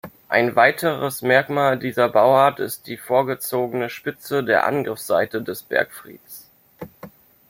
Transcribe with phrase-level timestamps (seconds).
[0.29, 6.49] Ein weiteres Merkmal dieser Bauart ist die vorgezogene Spitze der Angriffsseite des Bergfrieds.